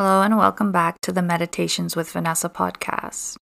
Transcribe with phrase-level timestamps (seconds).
[0.00, 3.34] Hello, and welcome back to the Meditations with Vanessa podcast.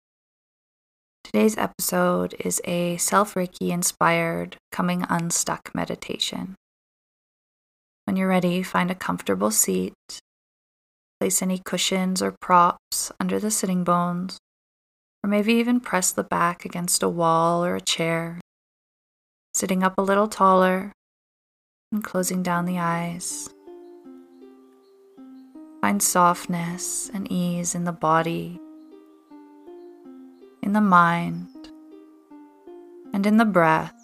[1.23, 6.54] Today's episode is a self Reiki inspired coming unstuck meditation.
[8.06, 9.92] When you're ready, find a comfortable seat.
[11.21, 14.38] Place any cushions or props under the sitting bones,
[15.23, 18.41] or maybe even press the back against a wall or a chair.
[19.52, 20.93] Sitting up a little taller
[21.93, 23.50] and closing down the eyes.
[25.87, 28.61] Find softness and ease in the body,
[30.61, 31.46] in the mind,
[33.14, 33.95] and in the breath.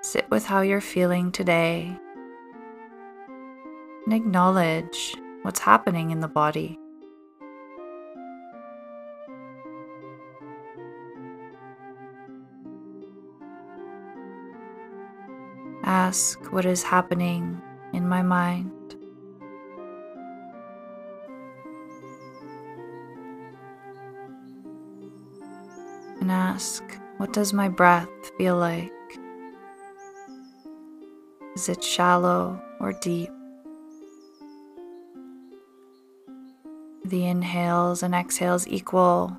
[0.00, 1.94] Sit with how you're feeling today
[4.06, 6.78] and acknowledge what's happening in the body.
[15.84, 17.60] Ask what is happening
[17.92, 18.85] in my mind.
[26.56, 26.82] Ask,
[27.18, 28.90] what does my breath feel like?
[31.54, 33.28] Is it shallow or deep?
[37.04, 39.36] The inhales and exhales equal?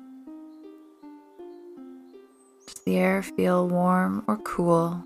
[2.68, 5.02] Does the air feel warm or cool?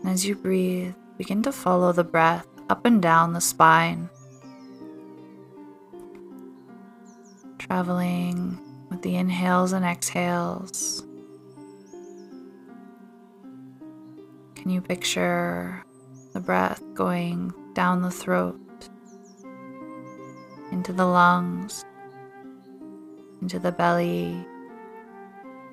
[0.00, 4.08] And as you breathe, begin to follow the breath up and down the spine,
[7.66, 8.58] traveling
[8.90, 11.04] with the inhales and exhales.
[14.54, 15.84] Can you picture
[16.32, 18.58] the breath going down the throat,
[20.70, 21.84] into the lungs,
[23.40, 24.46] into the belly,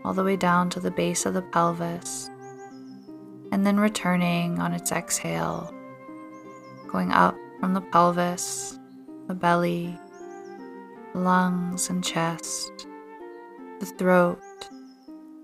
[0.03, 2.29] all the way down to the base of the pelvis?
[3.51, 5.73] and then returning on its exhale,
[6.87, 8.79] going up from the pelvis,
[9.27, 9.97] the belly,
[11.13, 12.87] lungs and chest,
[13.79, 14.39] the throat,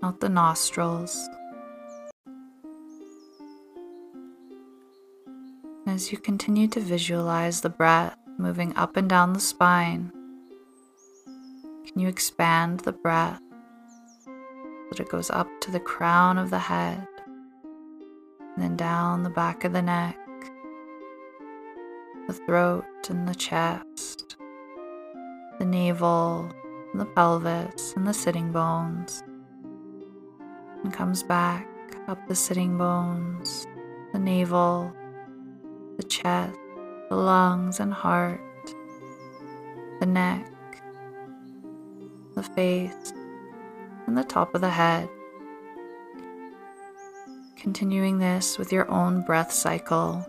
[0.01, 1.29] not the nostrils.
[5.88, 10.12] As you continue to visualize the breath moving up and down the spine,
[11.88, 13.41] can you expand the breath
[14.25, 14.31] so
[14.91, 17.07] that it goes up to the crown of the head?
[18.56, 20.18] and then down the back of the neck,
[22.28, 24.25] the throat and the chest,
[25.65, 26.51] the navel,
[26.93, 29.23] the pelvis, and the sitting bones,
[30.83, 31.67] and comes back
[32.07, 33.65] up the sitting bones,
[34.13, 34.93] the navel,
[35.97, 36.55] the chest,
[37.09, 38.39] the lungs and heart,
[39.99, 40.51] the neck,
[42.35, 43.13] the face,
[44.05, 45.09] and the top of the head
[47.57, 50.23] continuing this with your own breath cycle.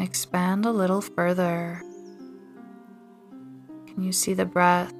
[0.00, 1.82] And expand a little further.
[3.86, 4.94] Can you see the breath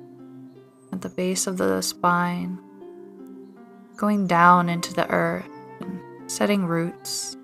[0.92, 2.58] at the base of the spine
[3.96, 5.48] going down into the earth
[5.80, 7.34] and setting roots?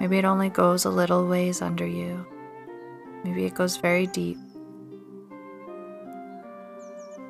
[0.00, 2.26] Maybe it only goes a little ways under you.
[3.22, 4.38] Maybe it goes very deep.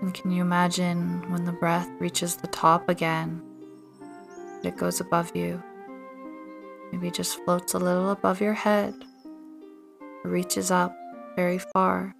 [0.00, 3.42] And can you imagine when the breath reaches the top again,
[4.64, 5.62] it goes above you?
[6.92, 8.94] Maybe just floats a little above your head,
[10.24, 10.96] reaches up
[11.36, 12.14] very far.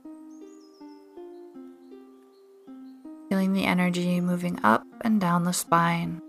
[3.28, 6.20] Feeling the energy moving up and down the spine.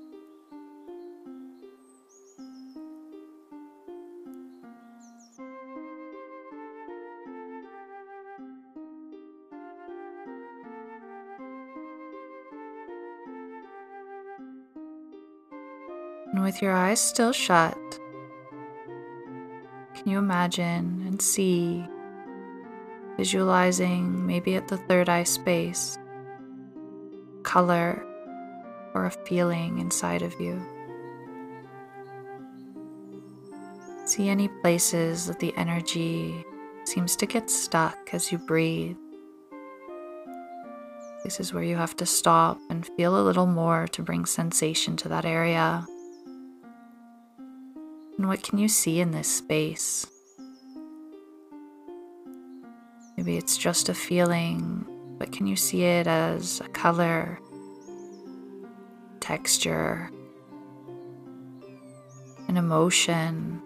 [16.33, 17.77] And with your eyes still shut,
[20.07, 21.85] you imagine and see,
[23.17, 25.97] visualizing maybe at the third eye space,
[27.43, 28.05] color
[28.93, 30.61] or a feeling inside of you?
[34.05, 36.45] See any places that the energy
[36.85, 38.95] seems to get stuck as you breathe.
[41.21, 45.09] Places where you have to stop and feel a little more to bring sensation to
[45.09, 45.85] that area.
[48.27, 50.05] What can you see in this space?
[53.15, 54.85] Maybe it's just a feeling,
[55.17, 57.39] but can you see it as a color,
[59.21, 60.11] texture,
[62.49, 63.61] an emotion?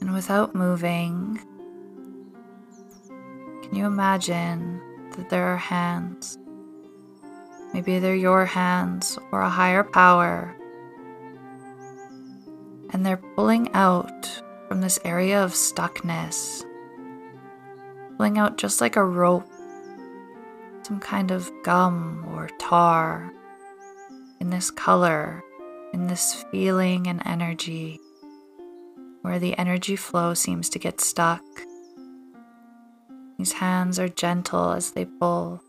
[0.00, 1.40] And without moving,
[3.88, 4.80] imagine
[5.16, 6.38] that there are hands?
[7.74, 10.54] Maybe they're your hands or a higher power.
[12.90, 16.64] And they're pulling out from this area of stuckness,
[18.16, 19.50] pulling out just like a rope,
[20.82, 23.32] some kind of gum or tar
[24.40, 25.42] in this color,
[25.92, 27.98] in this feeling and energy,
[29.22, 31.42] where the energy flow seems to get stuck.
[33.38, 35.62] These hands are gentle as they pull.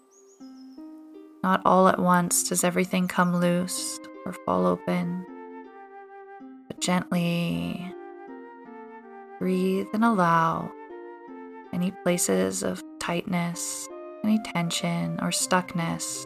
[1.44, 5.24] Not all at once does everything come loose or fall open,
[6.68, 7.94] but gently
[9.38, 10.71] breathe and allow
[11.71, 13.88] any places of tightness,
[14.24, 16.25] any tension or stuckness,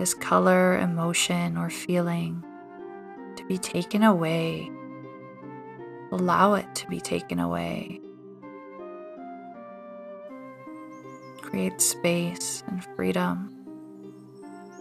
[0.00, 2.42] this color, emotion, or feeling
[3.36, 4.68] to be taken away.
[6.10, 8.00] Allow it to be taken away.
[11.48, 13.50] Create space and freedom.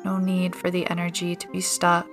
[0.03, 2.09] No need for the energy to be stuck.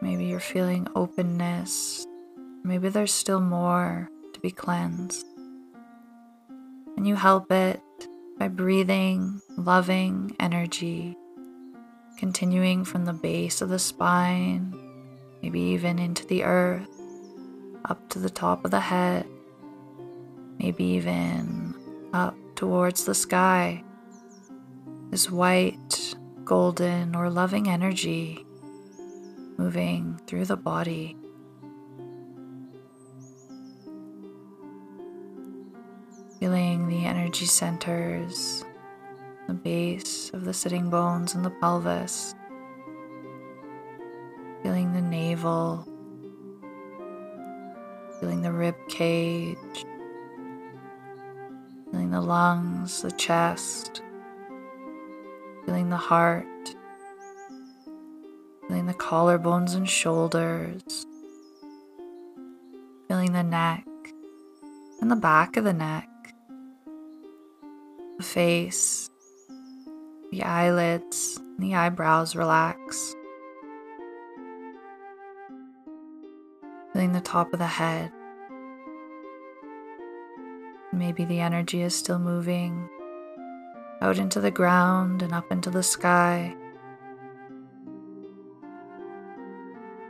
[0.00, 2.06] Maybe you're feeling openness.
[2.64, 5.26] Maybe there's still more to be cleansed.
[6.96, 7.82] And you help it
[8.38, 11.14] by breathing loving energy,
[12.16, 14.74] continuing from the base of the spine,
[15.42, 16.88] maybe even into the earth,
[17.84, 19.26] up to the top of the head,
[20.58, 21.74] maybe even
[22.12, 23.84] up towards the sky.
[25.10, 26.14] This white,
[26.44, 28.44] golden, or loving energy
[29.58, 31.16] moving through the body.
[36.38, 38.64] Feeling the energy centers,
[39.48, 42.34] the base of the sitting bones and the pelvis.
[44.62, 45.86] Feeling the navel,
[48.20, 49.56] feeling the rib cage,
[52.08, 54.02] feeling the lungs, the chest,
[55.66, 56.46] feeling the heart,
[58.66, 61.04] feeling the collarbones and shoulders,
[63.08, 63.84] feeling the neck
[65.02, 66.08] and the back of the neck,
[68.16, 69.10] the face,
[70.30, 73.14] the eyelids, the eyebrows relax.
[76.94, 78.10] Feeling the top of the head,
[80.98, 82.88] Maybe the energy is still moving
[84.00, 86.56] out into the ground and up into the sky.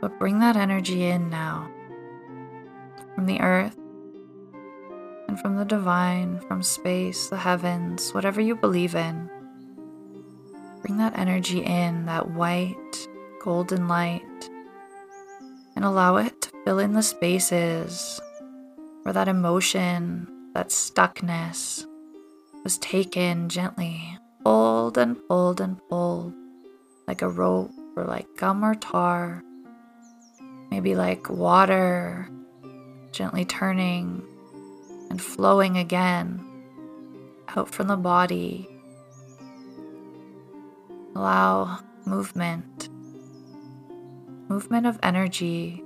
[0.01, 1.69] But bring that energy in now
[3.13, 3.77] from the earth
[5.27, 9.29] and from the divine, from space, the heavens, whatever you believe in.
[10.81, 13.07] Bring that energy in, that white,
[13.43, 14.49] golden light,
[15.75, 18.19] and allow it to fill in the spaces
[19.03, 21.85] where that emotion that stuckness
[22.63, 26.33] was taken gently, pulled and pulled and pulled
[27.07, 29.43] like a rope or like gum or tar,
[30.69, 32.29] maybe like water
[33.11, 34.23] gently turning
[35.09, 36.45] and flowing again
[37.55, 38.67] out from the body.
[41.15, 42.89] Allow movement,
[44.47, 45.83] movement of energy,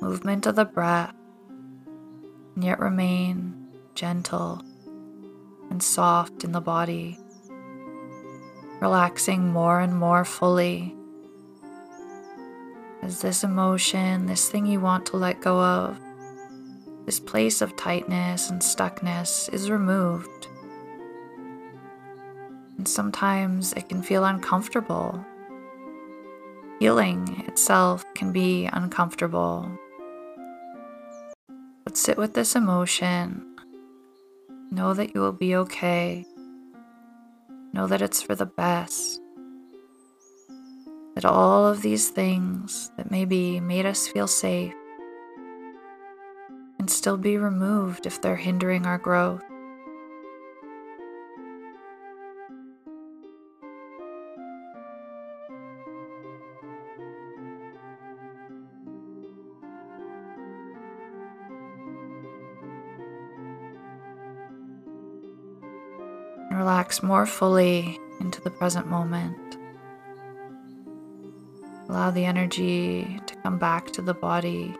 [0.00, 1.14] movement of the breath
[2.58, 4.60] and yet remain gentle
[5.70, 7.16] and soft in the body,
[8.80, 10.92] relaxing more and more fully
[13.00, 16.00] as this emotion, this thing you want to let go of,
[17.06, 20.48] this place of tightness and stuckness is removed.
[22.76, 25.24] And sometimes it can feel uncomfortable.
[26.80, 29.70] Healing itself can be uncomfortable
[31.98, 33.44] sit with this emotion.
[34.70, 36.24] Know that you will be okay.
[37.72, 39.20] Know that it's for the best.
[41.16, 44.74] That all of these things that maybe made us feel safe
[46.76, 49.47] can still be removed if they're hindering our growth.
[66.88, 69.58] Relax more fully into the present moment.
[71.86, 74.74] Allow the energy to come back to the body.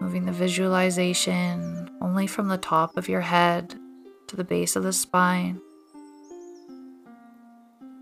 [0.00, 3.74] Moving the visualization only from the top of your head
[4.28, 5.60] to the base of the spine.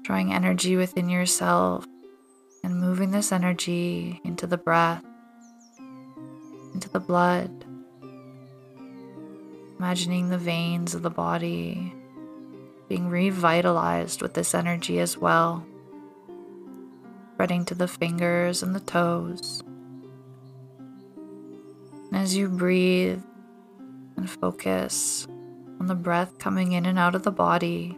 [0.02, 1.84] Drawing energy within yourself
[2.62, 5.02] and moving this energy into the breath,
[6.74, 7.64] into the blood.
[9.78, 11.94] Imagining the veins of the body
[12.88, 15.64] being revitalized with this energy as well,
[17.34, 19.62] spreading to the fingers and the toes.
[22.06, 23.22] And as you breathe
[24.16, 25.28] and focus
[25.78, 27.96] on the breath coming in and out of the body,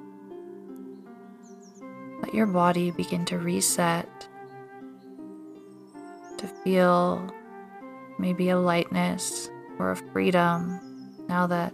[2.21, 4.29] let your body begin to reset,
[6.37, 7.33] to feel
[8.19, 10.90] maybe a lightness or a freedom
[11.31, 11.73] now that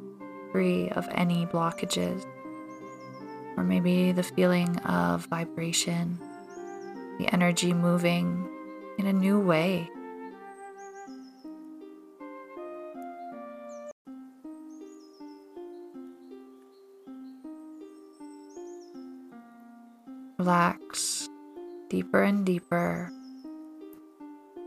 [0.53, 2.27] free of any blockages,
[3.57, 6.19] or maybe the feeling of vibration,
[7.19, 8.47] the energy moving
[8.99, 9.89] in a new way.
[20.39, 21.31] Relax
[21.89, 23.11] deeper and deeper,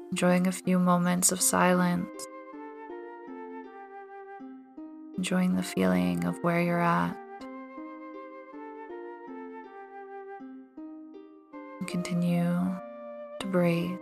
[0.09, 2.09] enjoying a few moments of silence
[5.19, 7.13] enjoying the feeling of where you're at.
[11.79, 12.57] And continue
[13.41, 13.99] to breathe.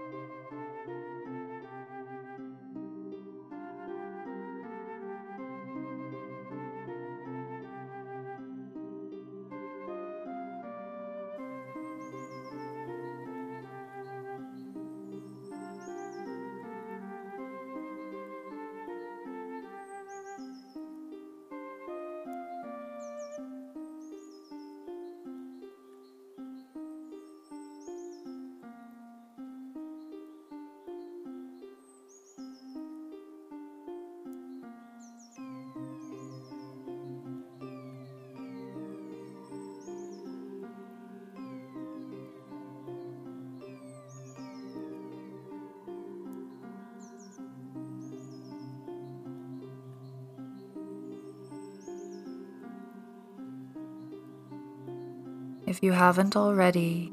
[55.68, 57.12] If you haven't already,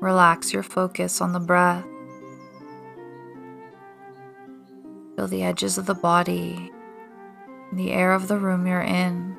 [0.00, 1.84] relax your focus on the breath.
[5.14, 6.72] Feel the edges of the body
[7.72, 9.36] the air of the room you're in.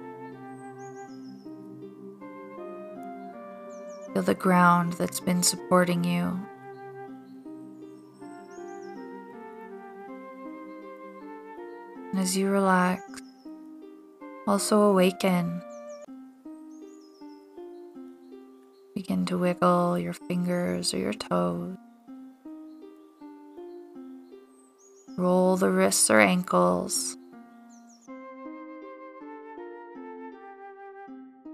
[4.13, 6.39] Feel the ground that's been supporting you.
[12.12, 13.22] And as you relax,
[14.46, 15.62] also awaken
[18.98, 21.77] Begin to wiggle your fingers or your toes.
[25.16, 27.16] Roll the wrists or ankles.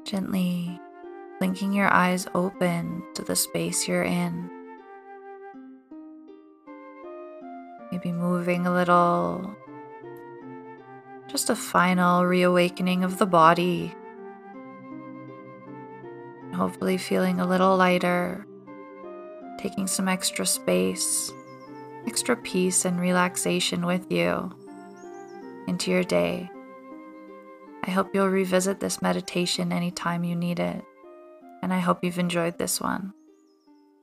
[0.06, 0.80] Gently
[1.40, 4.50] blinking your eyes open to the space you're in.
[7.92, 9.54] Maybe moving a little.
[11.28, 13.94] Just a final reawakening of the body
[16.63, 18.48] hopefully feeling a little lighter,
[19.58, 21.29] taking some extra space,
[22.08, 24.50] extra peace and relaxation with you
[25.67, 26.50] into your day.
[27.84, 30.82] I hope you'll revisit this meditation anytime you need it,
[31.62, 33.12] and I hope you've enjoyed this one.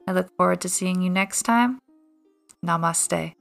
[0.06, 1.78] I look forward to seeing you next time.
[2.62, 3.39] Namaste.